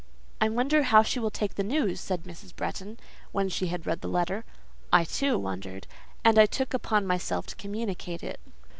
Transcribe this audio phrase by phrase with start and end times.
[0.41, 2.55] "I wonder how she will take this news?" said Mrs.
[2.55, 2.97] Bretton,
[3.31, 4.45] when she had read the letter.
[4.91, 5.89] I wondered, too,
[6.25, 8.39] and I took upon myself to communicate it.